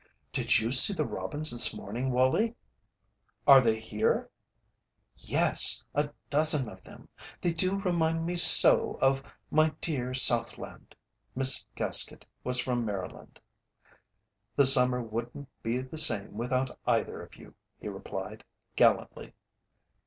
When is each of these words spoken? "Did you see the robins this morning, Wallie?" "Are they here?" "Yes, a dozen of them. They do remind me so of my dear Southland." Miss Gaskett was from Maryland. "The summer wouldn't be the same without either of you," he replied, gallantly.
"Did 0.31 0.57
you 0.57 0.71
see 0.71 0.93
the 0.95 1.05
robins 1.05 1.51
this 1.51 1.75
morning, 1.75 2.09
Wallie?" 2.09 2.55
"Are 3.45 3.61
they 3.61 3.79
here?" 3.79 4.31
"Yes, 5.15 5.83
a 5.93 6.09
dozen 6.27 6.67
of 6.67 6.83
them. 6.83 7.07
They 7.39 7.53
do 7.53 7.79
remind 7.79 8.25
me 8.25 8.35
so 8.35 8.97
of 8.99 9.21
my 9.51 9.69
dear 9.79 10.15
Southland." 10.15 10.95
Miss 11.35 11.63
Gaskett 11.75 12.25
was 12.43 12.57
from 12.59 12.83
Maryland. 12.83 13.39
"The 14.55 14.65
summer 14.65 15.03
wouldn't 15.03 15.49
be 15.61 15.83
the 15.83 15.99
same 15.99 16.35
without 16.35 16.75
either 16.87 17.21
of 17.21 17.35
you," 17.35 17.53
he 17.79 17.87
replied, 17.87 18.43
gallantly. 18.75 19.35